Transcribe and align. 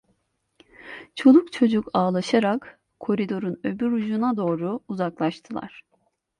Çoluk 1.15 1.53
çocuk 1.53 1.89
ağlaşarak 1.93 2.79
koridorun 2.99 3.59
öbür 3.63 3.91
ucuna 3.91 4.37
doğru 4.37 4.79
uzaklaştılar. 4.87 5.83